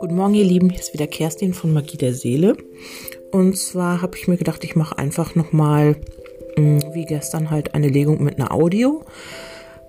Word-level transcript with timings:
Guten 0.00 0.14
Morgen, 0.14 0.34
ihr 0.34 0.44
Lieben. 0.44 0.70
Hier 0.70 0.80
ist 0.80 0.94
wieder 0.94 1.06
Kerstin 1.06 1.52
von 1.52 1.72
Magie 1.72 1.98
der 1.98 2.14
Seele. 2.14 2.56
Und 3.30 3.58
zwar 3.58 4.00
habe 4.00 4.16
ich 4.16 4.28
mir 4.28 4.38
gedacht, 4.38 4.64
ich 4.64 4.76
mache 4.76 4.96
einfach 4.96 5.34
nochmal, 5.34 5.96
hm, 6.56 6.94
wie 6.94 7.04
gestern, 7.04 7.50
halt 7.50 7.74
eine 7.74 7.88
Legung 7.88 8.22
mit 8.24 8.38
einer 8.38 8.52
Audio. 8.52 9.04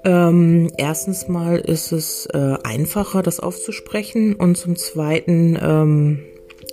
Ähm, 0.03 0.71
erstens 0.77 1.29
mal 1.29 1.59
ist 1.59 1.93
es 1.93 2.25
äh, 2.27 2.57
einfacher, 2.63 3.21
das 3.21 3.39
aufzusprechen. 3.39 4.35
Und 4.35 4.57
zum 4.57 4.75
Zweiten 4.75 5.57
ähm, 5.61 6.19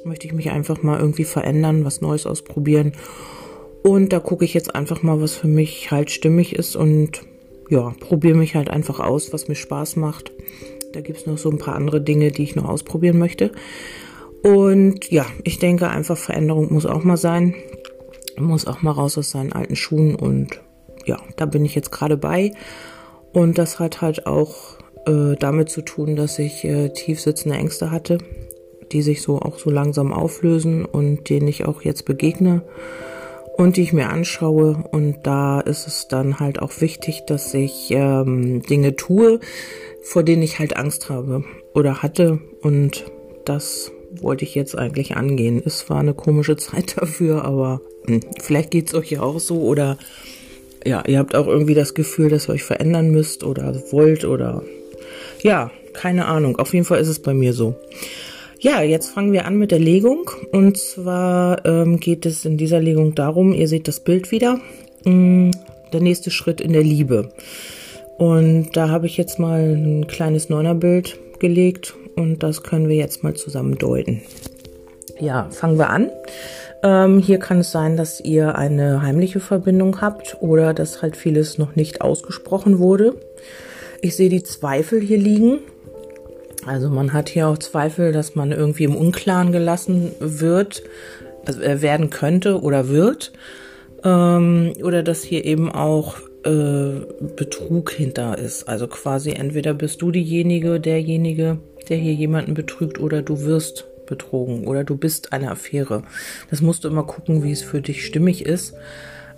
möchte 0.04 0.26
ich 0.26 0.32
mich 0.32 0.50
einfach 0.50 0.82
mal 0.82 0.98
irgendwie 0.98 1.24
verändern, 1.24 1.84
was 1.84 2.00
Neues 2.00 2.26
ausprobieren. 2.26 2.92
Und 3.82 4.12
da 4.12 4.18
gucke 4.18 4.44
ich 4.44 4.54
jetzt 4.54 4.74
einfach 4.74 5.02
mal, 5.02 5.20
was 5.20 5.34
für 5.34 5.48
mich 5.48 5.90
halt 5.92 6.10
stimmig 6.10 6.56
ist 6.56 6.74
und 6.74 7.22
ja, 7.68 7.92
probiere 8.00 8.36
mich 8.36 8.54
halt 8.54 8.70
einfach 8.70 9.00
aus, 9.00 9.32
was 9.32 9.48
mir 9.48 9.54
Spaß 9.54 9.96
macht. 9.96 10.32
Da 10.92 11.00
gibt 11.00 11.18
es 11.18 11.26
noch 11.26 11.38
so 11.38 11.50
ein 11.50 11.58
paar 11.58 11.74
andere 11.74 12.00
Dinge, 12.00 12.30
die 12.32 12.42
ich 12.42 12.56
noch 12.56 12.68
ausprobieren 12.68 13.18
möchte. 13.18 13.52
Und 14.42 15.10
ja, 15.10 15.26
ich 15.44 15.58
denke 15.58 15.88
einfach, 15.88 16.16
Veränderung 16.16 16.72
muss 16.72 16.86
auch 16.86 17.04
mal 17.04 17.16
sein. 17.16 17.54
Muss 18.38 18.66
auch 18.66 18.82
mal 18.82 18.92
raus 18.92 19.18
aus 19.18 19.30
seinen 19.30 19.52
alten 19.52 19.76
Schuhen. 19.76 20.14
Und 20.14 20.60
ja, 21.04 21.18
da 21.36 21.46
bin 21.46 21.64
ich 21.64 21.74
jetzt 21.74 21.92
gerade 21.92 22.16
bei. 22.16 22.52
Und 23.32 23.58
das 23.58 23.78
hat 23.78 24.00
halt 24.00 24.26
auch 24.26 24.78
äh, 25.06 25.36
damit 25.38 25.68
zu 25.68 25.82
tun, 25.82 26.16
dass 26.16 26.38
ich 26.38 26.64
äh, 26.64 26.90
tief 26.90 27.20
sitzende 27.20 27.58
Ängste 27.58 27.90
hatte, 27.90 28.18
die 28.92 29.02
sich 29.02 29.20
so 29.20 29.40
auch 29.40 29.58
so 29.58 29.70
langsam 29.70 30.12
auflösen 30.12 30.84
und 30.84 31.28
denen 31.28 31.48
ich 31.48 31.66
auch 31.66 31.82
jetzt 31.82 32.04
begegne 32.06 32.62
und 33.58 33.76
die 33.76 33.82
ich 33.82 33.92
mir 33.92 34.08
anschaue. 34.08 34.84
Und 34.92 35.18
da 35.24 35.60
ist 35.60 35.86
es 35.86 36.08
dann 36.08 36.38
halt 36.40 36.62
auch 36.62 36.80
wichtig, 36.80 37.24
dass 37.26 37.52
ich 37.52 37.88
ähm, 37.90 38.62
Dinge 38.62 38.96
tue, 38.96 39.40
vor 40.00 40.22
denen 40.22 40.42
ich 40.42 40.60
halt 40.60 40.76
Angst 40.76 41.10
habe 41.10 41.44
oder 41.74 42.00
hatte. 42.00 42.38
Und 42.62 43.04
das 43.44 43.90
wollte 44.12 44.44
ich 44.44 44.54
jetzt 44.54 44.78
eigentlich 44.78 45.16
angehen. 45.16 45.60
Es 45.62 45.90
war 45.90 45.98
eine 45.98 46.14
komische 46.14 46.56
Zeit 46.56 46.96
dafür, 46.98 47.44
aber 47.44 47.80
hm, 48.06 48.20
vielleicht 48.40 48.70
geht 48.70 48.88
es 48.88 48.94
euch 48.94 49.10
ja 49.10 49.20
auch 49.20 49.40
so 49.40 49.60
oder 49.60 49.98
ja, 50.86 51.02
ihr 51.06 51.18
habt 51.18 51.34
auch 51.34 51.48
irgendwie 51.48 51.74
das 51.74 51.94
Gefühl, 51.94 52.30
dass 52.30 52.48
ihr 52.48 52.52
euch 52.52 52.62
verändern 52.62 53.10
müsst 53.10 53.42
oder 53.42 53.74
wollt 53.90 54.24
oder 54.24 54.62
ja, 55.42 55.72
keine 55.92 56.26
Ahnung. 56.26 56.56
Auf 56.60 56.72
jeden 56.74 56.84
Fall 56.84 57.00
ist 57.00 57.08
es 57.08 57.18
bei 57.18 57.34
mir 57.34 57.52
so. 57.52 57.74
Ja, 58.60 58.82
jetzt 58.82 59.10
fangen 59.10 59.32
wir 59.32 59.44
an 59.44 59.56
mit 59.56 59.70
der 59.70 59.78
Legung. 59.78 60.28
Und 60.50 60.76
zwar 60.78 61.64
ähm, 61.64 62.00
geht 62.00 62.26
es 62.26 62.44
in 62.44 62.56
dieser 62.56 62.80
Legung 62.80 63.14
darum, 63.14 63.52
ihr 63.52 63.68
seht 63.68 63.86
das 63.86 64.00
Bild 64.00 64.32
wieder, 64.32 64.60
mh, 65.04 65.12
mm, 65.12 65.50
der 65.92 66.00
nächste 66.00 66.32
Schritt 66.32 66.60
in 66.60 66.72
der 66.72 66.82
Liebe. 66.82 67.30
Und 68.18 68.70
da 68.76 68.88
habe 68.88 69.06
ich 69.06 69.16
jetzt 69.16 69.38
mal 69.38 69.60
ein 69.60 70.08
kleines 70.08 70.48
Neunerbild 70.48 71.20
gelegt 71.38 71.94
und 72.16 72.42
das 72.42 72.64
können 72.64 72.88
wir 72.88 72.96
jetzt 72.96 73.22
mal 73.22 73.34
zusammen 73.34 73.78
deuten. 73.78 74.22
Ja, 75.20 75.48
fangen 75.50 75.78
wir 75.78 75.90
an. 75.90 76.10
Ähm, 76.82 77.20
hier 77.20 77.38
kann 77.38 77.60
es 77.60 77.70
sein, 77.70 77.96
dass 77.96 78.20
ihr 78.20 78.56
eine 78.56 79.02
heimliche 79.02 79.38
Verbindung 79.38 80.00
habt 80.00 80.36
oder 80.40 80.74
dass 80.74 81.00
halt 81.00 81.16
vieles 81.16 81.58
noch 81.58 81.76
nicht 81.76 82.00
ausgesprochen 82.00 82.80
wurde. 82.80 83.14
Ich 84.02 84.16
sehe 84.16 84.30
die 84.30 84.42
Zweifel 84.42 85.00
hier 85.00 85.18
liegen 85.18 85.60
also 86.68 86.90
man 86.90 87.12
hat 87.14 87.30
hier 87.30 87.48
auch 87.48 87.58
Zweifel, 87.58 88.12
dass 88.12 88.34
man 88.34 88.52
irgendwie 88.52 88.84
im 88.84 88.94
Unklaren 88.94 89.52
gelassen 89.52 90.12
wird, 90.20 90.82
also 91.46 91.62
äh, 91.62 91.80
werden 91.80 92.10
könnte 92.10 92.60
oder 92.60 92.88
wird. 92.88 93.32
Ähm, 94.04 94.74
oder 94.82 95.02
dass 95.02 95.22
hier 95.22 95.44
eben 95.44 95.72
auch 95.72 96.18
äh, 96.44 97.00
Betrug 97.36 97.90
hinter 97.90 98.38
ist. 98.38 98.68
Also 98.68 98.86
quasi 98.86 99.30
entweder 99.30 99.74
bist 99.74 100.02
du 100.02 100.10
diejenige, 100.10 100.78
derjenige, 100.78 101.58
der 101.88 101.96
hier 101.96 102.12
jemanden 102.12 102.54
betrügt 102.54 103.00
oder 103.00 103.22
du 103.22 103.42
wirst 103.42 103.86
betrogen 104.06 104.66
oder 104.66 104.84
du 104.84 104.96
bist 104.96 105.32
eine 105.32 105.50
Affäre. 105.50 106.02
Das 106.50 106.60
musst 106.60 106.84
du 106.84 106.88
immer 106.88 107.04
gucken, 107.04 107.42
wie 107.42 107.52
es 107.52 107.62
für 107.62 107.80
dich 107.80 108.04
stimmig 108.04 108.44
ist, 108.44 108.74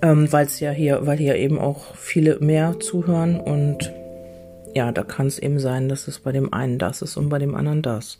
ähm, 0.03 0.33
weil 0.33 0.47
es 0.47 0.61
ja 0.61 0.73
hier, 0.73 1.07
weil 1.07 1.19
hier 1.19 1.37
eben 1.37 1.59
auch 1.59 1.95
viele 1.95 2.39
mehr 2.41 2.81
zuhören 2.81 3.41
und 3.41 3.93
ja, 4.75 4.93
da 4.93 5.03
kann 5.03 5.27
es 5.27 5.39
eben 5.39 5.59
sein, 5.59 5.89
dass 5.89 6.09
es 6.09 6.19
bei 6.19 6.33
dem 6.33 6.53
einen 6.53 6.79
das 6.79 7.03
ist 7.03 7.17
und 7.17 7.29
bei 7.29 7.39
dem 7.39 7.55
anderen 7.55 7.83
das. 7.83 8.19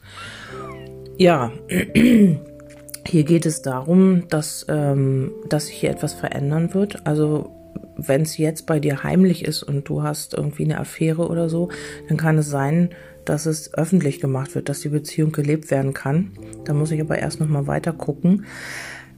Ja, 1.17 1.53
hier 3.07 3.25
geht 3.25 3.47
es 3.47 3.63
darum, 3.63 4.29
dass, 4.29 4.67
ähm, 4.69 5.33
dass 5.49 5.67
sich 5.67 5.77
hier 5.77 5.91
etwas 5.91 6.15
verändern 6.15 6.75
wird. 6.75 7.07
Also 7.07 7.51
wenn 7.97 8.23
es 8.23 8.39
jetzt 8.39 8.67
bei 8.67 8.81
dir 8.81 9.03
heimlich 9.03 9.45
ist 9.45 9.63
und 9.63 9.89
du 9.89 10.03
hast 10.03 10.35
irgendwie 10.35 10.65
eine 10.65 10.79
Affäre 10.79 11.29
oder 11.29 11.49
so, 11.49 11.69
dann 12.09 12.17
kann 12.17 12.39
es 12.39 12.49
sein, 12.49 12.91
dass 13.25 13.47
es 13.47 13.75
öffentlich 13.75 14.21
gemacht 14.21 14.55
wird, 14.55 14.69
dass 14.69 14.81
die 14.81 14.89
Beziehung 14.89 15.33
gelebt 15.33 15.71
werden 15.71 15.93
kann. 15.93 16.33
Da 16.65 16.73
muss 16.73 16.91
ich 16.91 17.01
aber 17.01 17.19
erst 17.19 17.41
noch 17.41 17.49
mal 17.49 17.67
weiter 17.67 17.93
gucken. 17.93 18.47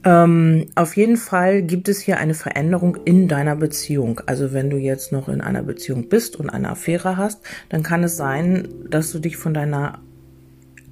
Ähm, 0.05 0.67
auf 0.75 0.97
jeden 0.97 1.17
Fall 1.17 1.61
gibt 1.61 1.87
es 1.87 2.01
hier 2.01 2.17
eine 2.17 2.33
Veränderung 2.33 2.97
in 3.05 3.27
deiner 3.27 3.55
Beziehung. 3.55 4.21
Also 4.25 4.51
wenn 4.51 4.69
du 4.69 4.77
jetzt 4.77 5.11
noch 5.11 5.29
in 5.29 5.41
einer 5.41 5.63
Beziehung 5.63 6.09
bist 6.09 6.35
und 6.35 6.49
eine 6.49 6.69
Affäre 6.69 7.17
hast, 7.17 7.41
dann 7.69 7.83
kann 7.83 8.03
es 8.03 8.17
sein, 8.17 8.67
dass 8.89 9.11
du 9.11 9.19
dich 9.19 9.37
von 9.37 9.53
deiner 9.53 9.99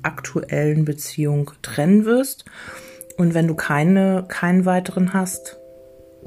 aktuellen 0.02 0.86
Beziehung 0.86 1.52
trennen 1.62 2.06
wirst. 2.06 2.46
Und 3.18 3.34
wenn 3.34 3.48
du 3.48 3.56
keine, 3.56 4.26
keinen 4.28 4.66
weiteren 4.66 5.14
hast, 5.14 5.60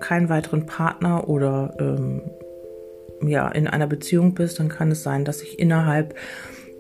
keinen 0.01 0.29
weiteren 0.29 0.67
Partner 0.67 1.29
oder 1.29 1.75
ähm, 1.81 2.23
ja, 3.27 3.49
in 3.49 3.67
einer 3.67 3.87
Beziehung 3.87 4.35
bist, 4.35 4.59
dann 4.59 4.69
kann 4.69 4.91
es 4.91 5.03
sein, 5.03 5.25
dass 5.25 5.39
sich 5.39 5.59
innerhalb 5.59 6.15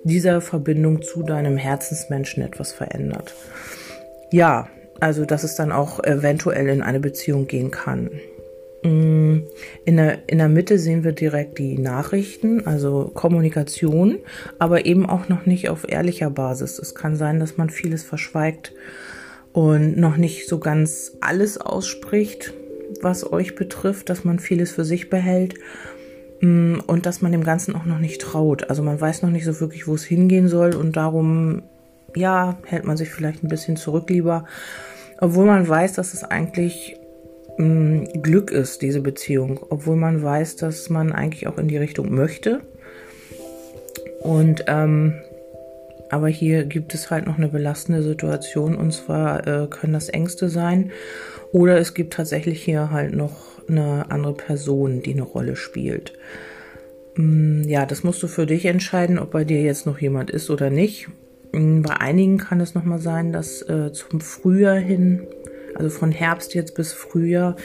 dieser 0.04 0.43
Verbindung 0.43 1.00
zu 1.00 1.22
deinem 1.22 1.56
Herzensmenschen 1.56 2.43
etwas 2.43 2.72
verändert. 2.72 3.34
Ja, 4.31 4.69
also, 5.04 5.26
dass 5.26 5.44
es 5.44 5.54
dann 5.54 5.70
auch 5.70 6.03
eventuell 6.03 6.66
in 6.69 6.81
eine 6.81 6.98
Beziehung 6.98 7.47
gehen 7.47 7.70
kann. 7.70 8.09
Mm, 8.82 9.41
in 9.84 9.97
der, 9.98 10.26
in 10.28 10.38
der 10.38 10.48
Mitte 10.48 10.78
sehen 10.78 11.04
wir 11.04 11.12
direkt 11.12 11.59
die 11.59 11.76
Nachrichten, 11.76 12.66
also 12.66 13.10
Kommunikation, 13.12 14.16
aber 14.59 14.87
eben 14.87 15.04
auch 15.04 15.28
noch 15.28 15.44
nicht 15.44 15.69
auf 15.69 15.87
ehrlicher 15.87 16.31
Basis. 16.31 16.78
Es 16.78 16.94
kann 16.94 17.16
sein, 17.16 17.38
dass 17.38 17.59
man 17.59 17.69
vieles 17.69 18.03
verschweigt 18.03 18.72
und 19.53 19.98
noch 19.98 20.16
nicht 20.16 20.48
so 20.48 20.59
ganz 20.59 21.12
alles 21.20 21.59
ausspricht, 21.59 22.54
was 23.03 23.31
euch 23.31 23.56
betrifft, 23.56 24.09
dass 24.09 24.25
man 24.25 24.38
vieles 24.38 24.70
für 24.70 24.87
sich 24.87 25.10
behält 25.10 25.56
mm, 26.41 26.76
und 26.87 27.04
dass 27.04 27.20
man 27.20 27.31
dem 27.31 27.44
Ganzen 27.44 27.76
auch 27.76 27.84
noch 27.84 27.98
nicht 27.98 28.22
traut. 28.22 28.70
Also 28.70 28.82
man 28.82 28.98
weiß 28.98 29.20
noch 29.20 29.31
nicht 29.31 29.44
so 29.44 29.60
wirklich, 29.60 29.87
wo 29.87 29.97
es 29.97 30.04
hingehen 30.04 30.48
soll 30.48 30.75
und 30.75 30.97
darum 30.97 31.60
ja, 32.16 32.56
hält 32.64 32.84
man 32.84 32.97
sich 32.97 33.10
vielleicht 33.10 33.44
ein 33.44 33.48
bisschen 33.48 33.76
zurück 33.76 34.09
lieber. 34.09 34.47
Obwohl 35.20 35.47
man 35.47 35.66
weiß, 35.69 35.94
dass 35.94 36.14
es 36.14 36.25
eigentlich 36.25 36.97
mh, 37.58 37.66
mm, 37.66 38.22
Glück 38.22 38.50
ist, 38.50 38.82
diese 38.82 39.00
Beziehung. 39.00 39.60
Obwohl 39.69 39.97
man 39.97 40.22
weiß, 40.22 40.56
dass 40.56 40.91
man 40.91 41.12
eigentlich 41.12 41.47
auch 41.47 41.58
in 41.58 41.69
die 41.69 41.76
Richtung 41.76 42.14
möchte. 42.14 42.60
Und 44.20 44.64
ähm, 44.69 45.14
aber 46.10 46.28
hier 46.28 46.64
gibt 46.64 46.94
es 46.94 47.10
halt 47.10 47.26
noch 47.26 47.38
eine 47.38 47.48
belastende 47.48 48.02
Situation 48.02 48.76
und 48.76 48.92
zwar 48.92 49.47
äh, 49.47 49.66
können 49.66 49.94
das 49.94 50.08
Ängste 50.08 50.48
sein 50.48 50.92
oder 51.50 51.78
es 51.78 51.92
gibt 51.92 52.14
tatsächlich 52.14 52.62
hier 52.62 52.91
halt 52.91 53.14
noch 53.14 53.69
eine 53.69 54.10
andere 54.10 54.34
Person, 54.34 55.02
die 55.02 55.12
eine 55.12 55.22
Rolle 55.22 55.56
spielt. 55.56 56.12
Mm, 57.16 57.62
ja, 57.62 57.86
das 57.86 58.04
musst 58.04 58.22
du 58.22 58.28
für 58.28 58.46
dich 58.46 58.66
entscheiden, 58.66 59.19
ob 59.19 59.31
bei 59.31 59.44
dir 59.44 59.62
jetzt 59.62 59.86
noch 59.86 60.00
jemand 60.00 60.31
ist 60.31 60.50
oder 60.50 60.70
nicht. 60.70 61.08
Mm, 61.54 61.82
bei 61.82 61.97
einigen 62.00 62.38
kann 62.38 62.60
es 62.60 62.75
nochmal 62.75 62.98
sein, 62.98 63.32
dass 63.32 63.62
äh, 63.62 63.92
zum 63.92 64.20
Frühjahr 64.20 64.76
hin, 64.76 65.26
also 65.75 65.88
von 65.88 66.10
Herbst 66.10 66.54
jetzt 66.54 66.75
bis 66.75 66.92
Frühjahr, 66.92 67.56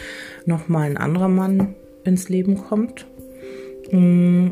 nochmal 0.46 0.90
ein 0.90 0.98
anderer 0.98 1.28
Mann 1.28 1.76
ins 2.04 2.30
Leben 2.30 2.58
kommt. 2.58 3.08
Mm, 3.92 4.50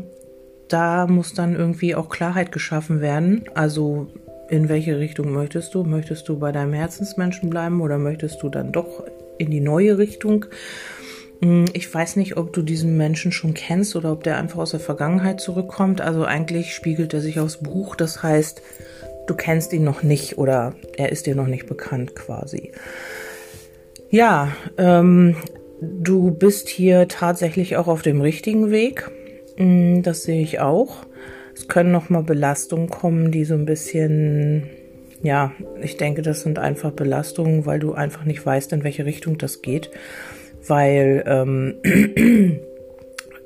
da 0.68 1.06
muss 1.06 1.32
dann 1.32 1.54
irgendwie 1.54 1.94
auch 1.94 2.08
Klarheit 2.08 2.52
geschaffen 2.52 3.00
werden. 3.00 3.44
Also 3.54 4.08
in 4.50 4.68
welche 4.68 4.98
Richtung 4.98 5.32
möchtest 5.32 5.74
du? 5.74 5.84
Möchtest 5.84 6.28
du 6.28 6.38
bei 6.38 6.52
deinem 6.52 6.72
Herzensmenschen 6.72 7.48
bleiben 7.48 7.80
oder 7.80 7.98
möchtest 7.98 8.42
du 8.42 8.48
dann 8.48 8.72
doch 8.72 9.04
in 9.38 9.50
die 9.50 9.60
neue 9.60 9.98
Richtung? 9.98 10.46
Mm, 11.40 11.66
ich 11.72 11.92
weiß 11.92 12.16
nicht, 12.16 12.36
ob 12.36 12.52
du 12.52 12.62
diesen 12.62 12.96
Menschen 12.96 13.30
schon 13.30 13.54
kennst 13.54 13.94
oder 13.94 14.12
ob 14.12 14.24
der 14.24 14.36
einfach 14.36 14.58
aus 14.58 14.72
der 14.72 14.80
Vergangenheit 14.80 15.40
zurückkommt. 15.40 16.00
Also 16.00 16.24
eigentlich 16.24 16.74
spiegelt 16.74 17.14
er 17.14 17.20
sich 17.20 17.38
aus 17.38 17.58
Buch. 17.58 17.94
Das 17.94 18.22
heißt, 18.22 18.62
du 19.28 19.34
kennst 19.34 19.72
ihn 19.72 19.84
noch 19.84 20.02
nicht 20.02 20.38
oder 20.38 20.74
er 20.96 21.12
ist 21.12 21.26
dir 21.26 21.34
noch 21.34 21.46
nicht 21.46 21.66
bekannt 21.66 22.14
quasi. 22.16 22.72
Ja, 24.10 24.56
ähm, 24.78 25.36
du 25.80 26.30
bist 26.30 26.68
hier 26.68 27.08
tatsächlich 27.08 27.76
auch 27.76 27.88
auf 27.88 28.02
dem 28.02 28.20
richtigen 28.20 28.70
Weg. 28.70 29.10
Mm, 29.58 30.02
das 30.02 30.22
sehe 30.22 30.42
ich 30.42 30.60
auch. 30.60 31.06
Es 31.54 31.68
können 31.68 31.92
noch 31.92 32.08
mal 32.08 32.22
Belastungen 32.22 32.88
kommen, 32.88 33.30
die 33.30 33.44
so 33.44 33.54
ein 33.54 33.66
bisschen, 33.66 34.70
ja, 35.22 35.52
ich 35.82 35.96
denke, 35.96 36.22
das 36.22 36.42
sind 36.42 36.58
einfach 36.58 36.92
Belastungen, 36.92 37.66
weil 37.66 37.80
du 37.80 37.92
einfach 37.92 38.24
nicht 38.24 38.44
weißt, 38.44 38.72
in 38.72 38.84
welche 38.84 39.04
Richtung 39.04 39.36
das 39.36 39.60
geht. 39.60 39.90
Weil 40.66 41.24
ähm, 41.26 41.74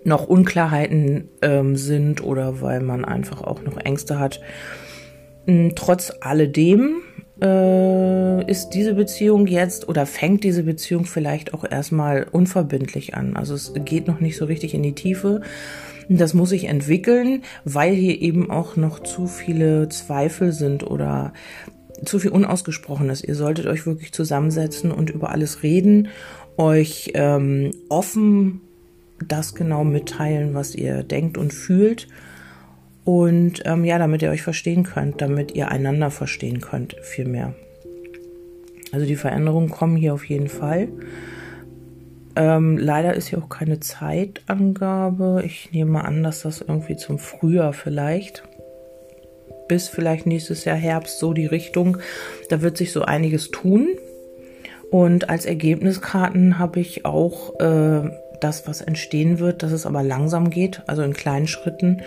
noch 0.04 0.28
Unklarheiten 0.28 1.28
ähm, 1.40 1.76
sind 1.76 2.22
oder 2.22 2.60
weil 2.60 2.80
man 2.80 3.04
einfach 3.04 3.42
auch 3.42 3.62
noch 3.62 3.78
Ängste 3.78 4.20
hat. 4.20 4.40
Hm, 5.46 5.72
trotz 5.74 6.12
alledem 6.20 7.02
äh, 7.40 8.50
ist 8.50 8.70
diese 8.70 8.94
Beziehung 8.94 9.46
jetzt 9.46 9.88
oder 9.88 10.06
fängt 10.06 10.44
diese 10.44 10.62
Beziehung 10.62 11.04
vielleicht 11.04 11.54
auch 11.54 11.64
erstmal 11.68 12.26
unverbindlich 12.30 13.14
an. 13.14 13.36
Also 13.36 13.54
es 13.54 13.72
geht 13.84 14.06
noch 14.06 14.20
nicht 14.20 14.36
so 14.36 14.44
richtig 14.44 14.74
in 14.74 14.82
die 14.82 14.94
Tiefe. 14.94 15.40
Das 16.08 16.34
muss 16.34 16.50
sich 16.50 16.64
entwickeln, 16.64 17.42
weil 17.64 17.94
hier 17.94 18.20
eben 18.20 18.50
auch 18.50 18.76
noch 18.76 19.00
zu 19.00 19.26
viele 19.26 19.88
Zweifel 19.88 20.52
sind 20.52 20.84
oder 20.84 21.32
zu 22.04 22.18
viel 22.18 22.30
Unausgesprochenes. 22.30 23.22
Ihr 23.24 23.34
solltet 23.34 23.66
euch 23.66 23.86
wirklich 23.86 24.12
zusammensetzen 24.12 24.90
und 24.90 25.10
über 25.10 25.30
alles 25.30 25.62
reden, 25.62 26.08
euch 26.56 27.12
ähm, 27.14 27.70
offen 27.88 28.60
das 29.26 29.54
genau 29.54 29.84
mitteilen, 29.84 30.54
was 30.54 30.74
ihr 30.74 31.02
denkt 31.02 31.38
und 31.38 31.52
fühlt. 31.52 32.08
Und 33.04 33.62
ähm, 33.64 33.84
ja, 33.84 33.98
damit 33.98 34.22
ihr 34.22 34.30
euch 34.30 34.42
verstehen 34.42 34.84
könnt, 34.84 35.20
damit 35.20 35.52
ihr 35.52 35.68
einander 35.68 36.10
verstehen 36.10 36.60
könnt, 36.60 36.96
viel 37.02 37.26
mehr. 37.26 37.54
Also 38.92 39.06
die 39.06 39.16
Veränderungen 39.16 39.70
kommen 39.70 39.96
hier 39.96 40.14
auf 40.14 40.24
jeden 40.24 40.48
Fall. 40.48 40.88
Ähm, 42.36 42.78
leider 42.78 43.14
ist 43.14 43.28
hier 43.28 43.38
auch 43.38 43.48
keine 43.48 43.80
Zeitangabe. 43.80 45.42
Ich 45.44 45.72
nehme 45.72 46.04
an, 46.04 46.22
dass 46.22 46.42
das 46.42 46.60
irgendwie 46.60 46.96
zum 46.96 47.18
Frühjahr 47.18 47.72
vielleicht 47.72 48.44
bis 49.68 49.88
vielleicht 49.88 50.26
nächstes 50.26 50.66
Jahr 50.66 50.76
Herbst 50.76 51.18
so 51.18 51.32
die 51.32 51.46
Richtung. 51.46 51.96
Da 52.50 52.60
wird 52.60 52.76
sich 52.76 52.92
so 52.92 53.02
einiges 53.02 53.50
tun. 53.50 53.88
Und 54.90 55.30
als 55.30 55.46
Ergebniskarten 55.46 56.58
habe 56.58 56.80
ich 56.80 57.06
auch 57.06 57.58
äh, 57.58 58.10
das, 58.42 58.66
was 58.66 58.80
entstehen 58.80 59.38
wird, 59.38 59.62
dass 59.62 59.72
es 59.72 59.86
aber 59.86 60.02
langsam 60.02 60.50
geht, 60.50 60.82
also 60.86 61.02
in 61.02 61.12
kleinen 61.12 61.46
Schritten. 61.46 62.02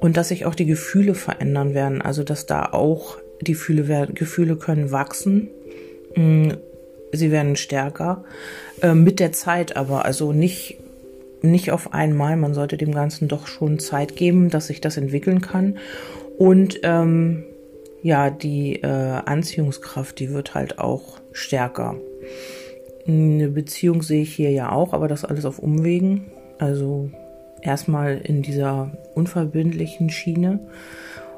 Und 0.00 0.16
dass 0.16 0.28
sich 0.28 0.44
auch 0.44 0.54
die 0.54 0.66
Gefühle 0.66 1.14
verändern 1.14 1.74
werden, 1.74 2.02
also 2.02 2.22
dass 2.22 2.46
da 2.46 2.66
auch 2.66 3.18
die 3.40 3.52
Gefühle, 3.52 3.88
werden, 3.88 4.14
Gefühle 4.14 4.56
können 4.56 4.90
wachsen, 4.90 5.50
mm, 6.14 6.50
sie 7.12 7.30
werden 7.30 7.56
stärker. 7.56 8.24
Äh, 8.82 8.94
mit 8.94 9.20
der 9.20 9.32
Zeit 9.32 9.76
aber, 9.76 10.04
also 10.04 10.32
nicht 10.32 10.78
nicht 11.42 11.70
auf 11.70 11.94
einmal, 11.94 12.36
man 12.36 12.54
sollte 12.54 12.76
dem 12.76 12.92
Ganzen 12.92 13.28
doch 13.28 13.46
schon 13.46 13.78
Zeit 13.78 14.16
geben, 14.16 14.50
dass 14.50 14.66
sich 14.66 14.80
das 14.80 14.96
entwickeln 14.96 15.40
kann. 15.40 15.78
Und 16.36 16.80
ähm, 16.82 17.44
ja, 18.02 18.30
die 18.30 18.76
äh, 18.82 18.86
Anziehungskraft, 18.86 20.18
die 20.18 20.30
wird 20.30 20.54
halt 20.54 20.78
auch 20.78 21.20
stärker. 21.32 21.96
Eine 23.08 23.48
Beziehung 23.48 24.02
sehe 24.02 24.22
ich 24.22 24.34
hier 24.34 24.50
ja 24.50 24.70
auch, 24.70 24.92
aber 24.92 25.08
das 25.08 25.24
alles 25.24 25.46
auf 25.46 25.58
Umwegen. 25.58 26.30
Also 26.58 27.10
erstmal 27.62 28.18
in 28.18 28.42
dieser 28.42 28.92
unverbindlichen 29.14 30.10
Schiene 30.10 30.60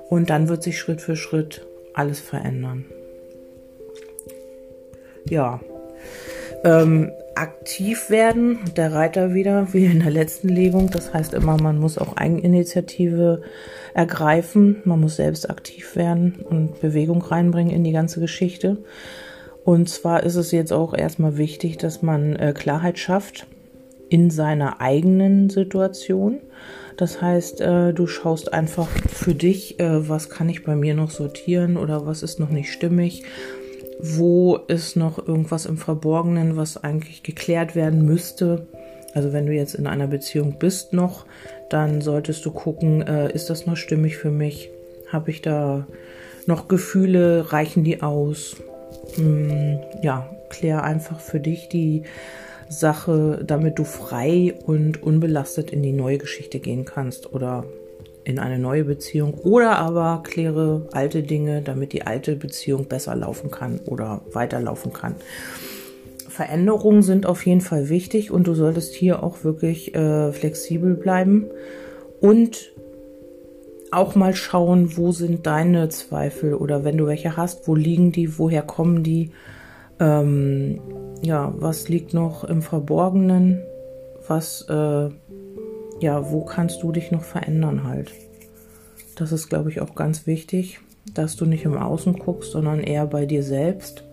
und 0.08 0.30
dann 0.30 0.48
wird 0.48 0.62
sich 0.62 0.78
Schritt 0.78 1.00
für 1.00 1.16
Schritt 1.16 1.64
alles 1.94 2.20
verändern. 2.20 2.84
Ja, 5.28 5.60
ähm, 6.64 7.12
aktiv 7.34 8.10
werden, 8.10 8.58
der 8.76 8.92
Reiter 8.92 9.32
wieder, 9.32 9.72
wie 9.72 9.86
in 9.86 10.00
der 10.00 10.10
letzten 10.10 10.48
Legung. 10.48 10.90
Das 10.90 11.14
heißt 11.14 11.34
immer, 11.34 11.60
man 11.60 11.78
muss 11.78 11.98
auch 11.98 12.16
Eigeninitiative 12.16 13.42
ergreifen, 13.94 14.82
man 14.84 15.00
muss 15.00 15.16
selbst 15.16 15.48
aktiv 15.48 15.96
werden 15.96 16.44
und 16.48 16.80
Bewegung 16.80 17.22
reinbringen 17.22 17.72
in 17.72 17.84
die 17.84 17.92
ganze 17.92 18.20
Geschichte. 18.20 18.78
Und 19.64 19.88
zwar 19.88 20.22
ist 20.22 20.36
es 20.36 20.52
jetzt 20.52 20.72
auch 20.72 20.94
erstmal 20.94 21.36
wichtig, 21.36 21.76
dass 21.78 22.02
man 22.02 22.36
äh, 22.36 22.52
Klarheit 22.56 22.98
schafft 22.98 23.46
in 24.08 24.30
seiner 24.30 24.80
eigenen 24.80 25.50
Situation. 25.50 26.40
Das 26.96 27.22
heißt, 27.22 27.60
äh, 27.60 27.92
du 27.94 28.06
schaust 28.06 28.52
einfach 28.52 28.88
für 28.88 29.34
dich, 29.34 29.80
äh, 29.80 30.08
was 30.08 30.28
kann 30.28 30.48
ich 30.48 30.64
bei 30.64 30.74
mir 30.74 30.94
noch 30.94 31.10
sortieren 31.10 31.76
oder 31.76 32.06
was 32.06 32.22
ist 32.22 32.40
noch 32.40 32.50
nicht 32.50 32.70
stimmig, 32.70 33.22
wo 34.00 34.56
ist 34.56 34.96
noch 34.96 35.26
irgendwas 35.26 35.66
im 35.66 35.78
Verborgenen, 35.78 36.56
was 36.56 36.82
eigentlich 36.82 37.22
geklärt 37.22 37.74
werden 37.74 38.04
müsste. 38.04 38.66
Also 39.14 39.32
wenn 39.32 39.46
du 39.46 39.52
jetzt 39.52 39.74
in 39.74 39.86
einer 39.86 40.06
Beziehung 40.06 40.56
bist 40.58 40.92
noch, 40.92 41.26
dann 41.68 42.00
solltest 42.00 42.44
du 42.44 42.50
gucken, 42.50 43.02
äh, 43.02 43.32
ist 43.32 43.50
das 43.50 43.66
noch 43.66 43.76
stimmig 43.76 44.16
für 44.16 44.30
mich? 44.30 44.70
Habe 45.08 45.30
ich 45.30 45.42
da 45.42 45.86
noch 46.46 46.68
Gefühle? 46.68 47.52
Reichen 47.52 47.84
die 47.84 48.02
aus? 48.02 48.56
Mm, 49.16 49.78
ja, 50.02 50.28
klär 50.48 50.84
einfach 50.84 51.20
für 51.20 51.40
dich 51.40 51.68
die 51.68 52.04
Sache, 52.68 53.42
damit 53.44 53.78
du 53.78 53.84
frei 53.84 54.54
und 54.64 55.02
unbelastet 55.02 55.70
in 55.70 55.82
die 55.82 55.92
neue 55.92 56.18
Geschichte 56.18 56.60
gehen 56.60 56.84
kannst 56.84 57.32
oder 57.32 57.64
in 58.24 58.38
eine 58.38 58.58
neue 58.58 58.84
Beziehung 58.84 59.34
oder 59.34 59.78
aber 59.78 60.22
kläre 60.22 60.86
alte 60.92 61.22
Dinge, 61.22 61.62
damit 61.62 61.92
die 61.92 62.06
alte 62.06 62.36
Beziehung 62.36 62.86
besser 62.86 63.16
laufen 63.16 63.50
kann 63.50 63.80
oder 63.86 64.22
weiterlaufen 64.32 64.92
kann. 64.92 65.16
Veränderungen 66.28 67.02
sind 67.02 67.26
auf 67.26 67.44
jeden 67.44 67.60
Fall 67.60 67.88
wichtig 67.88 68.30
und 68.30 68.46
du 68.46 68.54
solltest 68.54 68.94
hier 68.94 69.22
auch 69.22 69.42
wirklich 69.42 69.94
äh, 69.94 70.32
flexibel 70.32 70.94
bleiben 70.94 71.46
und 72.20 72.72
auch 73.92 74.14
mal 74.14 74.34
schauen, 74.34 74.96
wo 74.96 75.12
sind 75.12 75.46
deine 75.46 75.88
Zweifel 75.88 76.54
oder 76.54 76.84
wenn 76.84 76.96
du 76.96 77.06
welche 77.06 77.36
hast, 77.36 77.66
wo 77.66 77.74
liegen 77.74 78.12
die, 78.12 78.38
woher 78.38 78.62
kommen 78.62 79.02
die, 79.02 79.30
ähm, 79.98 80.80
ja, 81.22 81.52
was 81.56 81.88
liegt 81.88 82.14
noch 82.14 82.44
im 82.44 82.62
Verborgenen, 82.62 83.62
was, 84.26 84.66
äh, 84.68 85.08
ja, 86.00 86.30
wo 86.30 86.44
kannst 86.44 86.82
du 86.82 86.92
dich 86.92 87.10
noch 87.10 87.24
verändern 87.24 87.84
halt. 87.84 88.12
Das 89.16 89.32
ist, 89.32 89.48
glaube 89.48 89.70
ich, 89.70 89.80
auch 89.80 89.94
ganz 89.94 90.26
wichtig, 90.26 90.80
dass 91.14 91.36
du 91.36 91.44
nicht 91.44 91.64
im 91.64 91.76
Außen 91.76 92.14
guckst, 92.14 92.52
sondern 92.52 92.80
eher 92.80 93.06
bei 93.06 93.26
dir 93.26 93.42
selbst. 93.42 94.04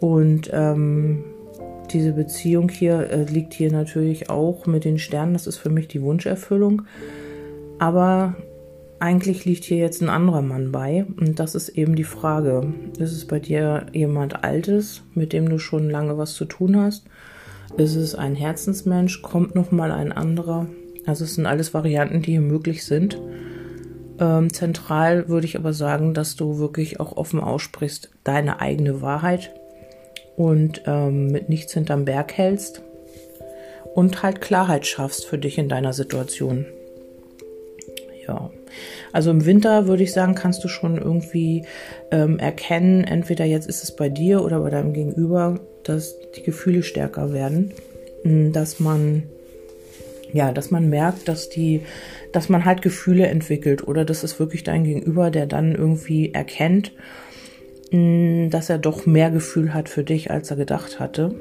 Und 0.00 0.50
ähm, 0.52 1.24
diese 1.92 2.12
Beziehung 2.12 2.68
hier 2.68 3.10
äh, 3.10 3.24
liegt 3.24 3.54
hier 3.54 3.70
natürlich 3.70 4.28
auch 4.28 4.66
mit 4.66 4.84
den 4.84 4.98
Sternen. 4.98 5.34
Das 5.34 5.46
ist 5.46 5.58
für 5.58 5.70
mich 5.70 5.88
die 5.88 6.02
Wunscherfüllung. 6.02 6.82
Aber 7.78 8.34
eigentlich 8.98 9.44
liegt 9.44 9.64
hier 9.64 9.76
jetzt 9.76 10.00
ein 10.00 10.08
anderer 10.08 10.42
Mann 10.42 10.72
bei 10.72 11.06
und 11.20 11.38
das 11.38 11.54
ist 11.54 11.68
eben 11.70 11.96
die 11.96 12.04
Frage. 12.04 12.72
Ist 12.98 13.12
es 13.12 13.26
bei 13.26 13.38
dir 13.38 13.86
jemand 13.92 14.42
Altes, 14.42 15.02
mit 15.14 15.32
dem 15.32 15.48
du 15.48 15.58
schon 15.58 15.90
lange 15.90 16.16
was 16.16 16.34
zu 16.34 16.46
tun 16.46 16.76
hast? 16.76 17.06
Ist 17.76 17.96
es 17.96 18.14
ein 18.14 18.34
Herzensmensch? 18.34 19.20
Kommt 19.20 19.54
noch 19.54 19.70
mal 19.70 19.90
ein 19.92 20.12
anderer? 20.12 20.66
Also 21.04 21.24
es 21.24 21.34
sind 21.34 21.46
alles 21.46 21.74
Varianten, 21.74 22.22
die 22.22 22.32
hier 22.32 22.40
möglich 22.40 22.84
sind. 22.84 23.20
Ähm, 24.18 24.52
zentral 24.52 25.28
würde 25.28 25.46
ich 25.46 25.56
aber 25.56 25.74
sagen, 25.74 26.14
dass 26.14 26.36
du 26.36 26.58
wirklich 26.58 27.00
auch 27.00 27.16
offen 27.16 27.40
aussprichst, 27.40 28.10
deine 28.24 28.60
eigene 28.60 29.02
Wahrheit 29.02 29.52
und 30.36 30.82
ähm, 30.86 31.28
mit 31.28 31.50
nichts 31.50 31.74
hinterm 31.74 32.06
Berg 32.06 32.32
hältst 32.32 32.82
und 33.94 34.22
halt 34.22 34.40
Klarheit 34.40 34.86
schaffst 34.86 35.26
für 35.26 35.38
dich 35.38 35.58
in 35.58 35.68
deiner 35.68 35.92
Situation. 35.92 36.64
Ja. 38.26 38.50
Also 39.12 39.30
im 39.30 39.46
Winter 39.46 39.86
würde 39.86 40.02
ich 40.02 40.12
sagen, 40.12 40.34
kannst 40.34 40.64
du 40.64 40.68
schon 40.68 40.98
irgendwie 40.98 41.64
ähm, 42.10 42.38
erkennen, 42.38 43.04
entweder 43.04 43.44
jetzt 43.44 43.68
ist 43.68 43.84
es 43.84 43.94
bei 43.94 44.08
dir 44.08 44.42
oder 44.42 44.60
bei 44.60 44.70
deinem 44.70 44.92
Gegenüber, 44.92 45.60
dass 45.84 46.16
die 46.36 46.42
Gefühle 46.42 46.82
stärker 46.82 47.32
werden, 47.32 47.72
hm, 48.22 48.52
dass 48.52 48.80
man 48.80 49.24
ja, 50.32 50.52
dass 50.52 50.70
man 50.70 50.88
merkt, 50.90 51.28
dass 51.28 51.48
die, 51.48 51.82
dass 52.32 52.48
man 52.48 52.64
halt 52.64 52.82
Gefühle 52.82 53.26
entwickelt 53.28 53.86
oder 53.86 54.04
das 54.04 54.24
ist 54.24 54.38
wirklich 54.40 54.64
dein 54.64 54.84
Gegenüber, 54.84 55.30
der 55.30 55.46
dann 55.46 55.74
irgendwie 55.74 56.34
erkennt, 56.34 56.92
hm, 57.90 58.50
dass 58.50 58.68
er 58.68 58.78
doch 58.78 59.06
mehr 59.06 59.30
Gefühl 59.30 59.72
hat 59.72 59.88
für 59.88 60.04
dich, 60.04 60.30
als 60.30 60.50
er 60.50 60.56
gedacht 60.56 60.98
hatte. 61.00 61.34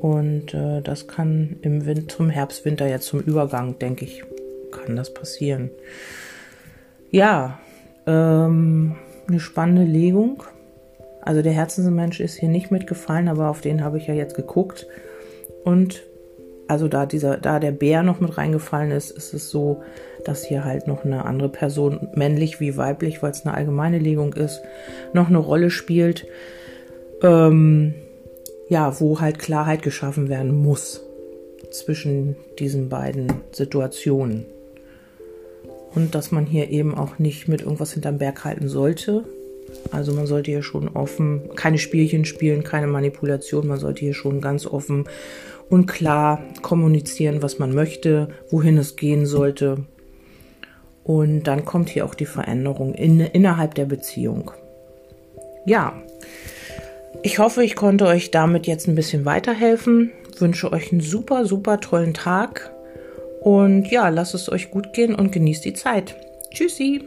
Und 0.00 0.54
äh, 0.54 0.80
das 0.80 1.08
kann 1.08 1.56
im 1.62 1.84
Winter, 1.84 2.08
zum 2.08 2.30
Herbst, 2.30 2.64
Winter 2.64 2.88
jetzt 2.88 3.06
zum 3.06 3.20
Übergang, 3.20 3.78
denke 3.80 4.04
ich, 4.04 4.22
kann 4.70 4.96
das 4.96 5.12
passieren. 5.12 5.70
Ja, 7.10 7.58
ähm, 8.06 8.96
eine 9.28 9.40
spannende 9.40 9.84
Legung. 9.84 10.42
Also 11.22 11.42
der 11.42 11.52
Herzensmensch 11.52 12.20
ist 12.20 12.38
hier 12.38 12.48
nicht 12.48 12.70
mitgefallen, 12.70 13.28
aber 13.28 13.48
auf 13.48 13.60
den 13.60 13.84
habe 13.84 13.98
ich 13.98 14.06
ja 14.06 14.14
jetzt 14.14 14.34
geguckt. 14.34 14.86
Und 15.64 16.02
also 16.68 16.88
da 16.88 17.06
dieser, 17.06 17.36
da 17.38 17.60
der 17.60 17.72
Bär 17.72 18.02
noch 18.02 18.20
mit 18.20 18.36
reingefallen 18.36 18.90
ist, 18.90 19.10
ist 19.10 19.34
es 19.34 19.50
so, 19.50 19.82
dass 20.24 20.44
hier 20.44 20.64
halt 20.64 20.86
noch 20.86 21.04
eine 21.04 21.24
andere 21.24 21.48
Person, 21.48 22.08
männlich 22.14 22.60
wie 22.60 22.76
weiblich, 22.76 23.22
weil 23.22 23.30
es 23.30 23.44
eine 23.44 23.54
allgemeine 23.54 23.98
Legung 23.98 24.34
ist, 24.34 24.60
noch 25.12 25.28
eine 25.28 25.38
Rolle 25.38 25.70
spielt. 25.70 26.26
Ähm, 27.22 27.94
ja, 28.68 29.00
wo 29.00 29.20
halt 29.20 29.38
Klarheit 29.38 29.82
geschaffen 29.82 30.28
werden 30.28 30.54
muss 30.54 31.02
zwischen 31.70 32.36
diesen 32.58 32.88
beiden 32.88 33.32
Situationen 33.50 34.46
und 35.98 36.14
dass 36.14 36.30
man 36.30 36.46
hier 36.46 36.70
eben 36.70 36.94
auch 36.94 37.18
nicht 37.18 37.48
mit 37.48 37.62
irgendwas 37.62 37.92
hinterm 37.92 38.18
Berg 38.18 38.44
halten 38.44 38.68
sollte, 38.68 39.24
Also 39.90 40.12
man 40.12 40.26
sollte 40.26 40.50
hier 40.50 40.62
schon 40.62 40.88
offen, 40.88 41.50
keine 41.54 41.78
Spielchen 41.78 42.24
spielen, 42.24 42.64
keine 42.64 42.86
Manipulation, 42.86 43.66
man 43.66 43.78
sollte 43.78 44.00
hier 44.00 44.14
schon 44.14 44.40
ganz 44.40 44.66
offen 44.66 45.04
und 45.68 45.86
klar 45.86 46.42
kommunizieren, 46.62 47.42
was 47.42 47.58
man 47.58 47.74
möchte, 47.74 48.28
wohin 48.50 48.78
es 48.78 48.96
gehen 48.96 49.26
sollte. 49.26 49.84
Und 51.04 51.42
dann 51.42 51.64
kommt 51.64 51.90
hier 51.90 52.06
auch 52.06 52.14
die 52.14 52.26
Veränderung 52.26 52.94
in, 52.94 53.20
innerhalb 53.20 53.74
der 53.74 53.86
Beziehung. 53.86 54.52
Ja, 55.66 56.00
ich 57.22 57.38
hoffe, 57.38 57.62
ich 57.64 57.76
konnte 57.76 58.06
euch 58.06 58.30
damit 58.30 58.66
jetzt 58.66 58.86
ein 58.88 58.94
bisschen 58.94 59.24
weiterhelfen. 59.24 60.12
Wünsche 60.38 60.72
euch 60.72 60.92
einen 60.92 61.00
super, 61.00 61.44
super 61.44 61.80
tollen 61.80 62.14
Tag. 62.14 62.70
Und 63.40 63.90
ja, 63.90 64.08
lasst 64.08 64.34
es 64.34 64.50
euch 64.50 64.70
gut 64.70 64.92
gehen 64.92 65.14
und 65.14 65.32
genießt 65.32 65.64
die 65.64 65.74
Zeit. 65.74 66.16
Tschüssi! 66.50 67.02